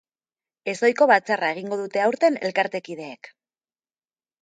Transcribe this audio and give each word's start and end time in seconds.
Ezohiko 0.73 1.09
batzarra 1.11 1.51
egingo 1.57 1.79
dute 1.83 2.03
aurten 2.07 2.43
elkartekideek. 2.51 3.35